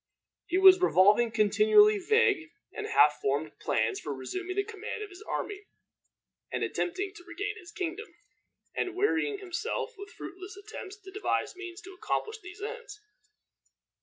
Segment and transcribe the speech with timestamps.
[0.47, 5.21] He was revolving continually vague and half formed plans for resuming the command of his
[5.21, 5.67] army
[6.51, 8.15] and attempting to regain his kingdom,
[8.73, 12.99] and wearying himself with fruitless attempts to devise means to accomplish these ends.